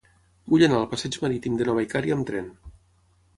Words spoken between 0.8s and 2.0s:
al passeig Marítim de Nova